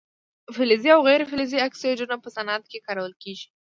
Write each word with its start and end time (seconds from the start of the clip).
فلزي 0.55 0.89
او 0.95 1.01
غیر 1.07 1.21
فلزي 1.31 1.57
اکسایدونه 1.67 2.15
په 2.23 2.29
صنعت 2.35 2.63
کې 2.71 2.83
کارول 2.85 3.13
کیږي. 3.23 3.47